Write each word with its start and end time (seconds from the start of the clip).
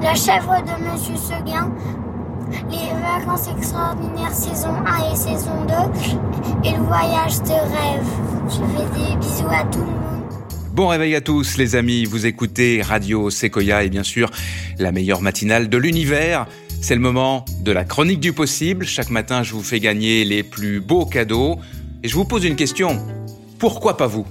La 0.02 0.15
chèvre 0.15 0.55
de 0.61 0.89
Monsieur 0.89 1.17
Seguin, 1.17 1.71
Les 2.49 2.93
vacances 3.01 3.47
extraordinaires 3.57 4.33
saison 4.33 4.73
1 4.85 5.11
et 5.11 5.15
saison 5.15 5.65
2 5.67 6.69
et 6.69 6.71
Le 6.71 6.83
voyage 6.83 7.41
de 7.41 7.51
rêve. 7.51 8.07
Je 8.47 8.55
fais 8.55 9.09
des 9.09 9.15
bisous 9.17 9.47
à 9.49 9.63
tout 9.65 9.79
le 9.79 9.85
monde. 9.85 10.23
Bon 10.71 10.87
réveil 10.87 11.15
à 11.15 11.21
tous 11.21 11.57
les 11.57 11.75
amis, 11.75 12.05
vous 12.05 12.25
écoutez 12.25 12.81
Radio 12.81 13.29
Sequoia 13.29 13.83
et 13.83 13.89
bien 13.89 14.03
sûr 14.03 14.29
la 14.79 14.91
meilleure 14.91 15.21
matinale 15.21 15.67
de 15.67 15.77
l'univers. 15.77 16.47
C'est 16.81 16.95
le 16.95 17.02
moment 17.02 17.43
de 17.61 17.71
la 17.71 17.83
chronique 17.83 18.21
du 18.21 18.31
possible. 18.31 18.86
Chaque 18.86 19.09
matin, 19.09 19.43
je 19.43 19.53
vous 19.53 19.63
fais 19.63 19.80
gagner 19.80 20.23
les 20.23 20.43
plus 20.43 20.80
beaux 20.80 21.05
cadeaux. 21.05 21.57
Et 22.03 22.07
je 22.07 22.15
vous 22.15 22.25
pose 22.25 22.45
une 22.45 22.55
question. 22.55 23.02
Pourquoi 23.59 23.97
pas 23.97 24.07
vous? 24.07 24.25